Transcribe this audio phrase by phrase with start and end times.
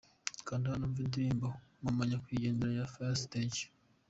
[0.47, 1.47] Kanda hano wumve indirimbo
[1.83, 3.63] Mama Nyakwigendera ya Fire Stage.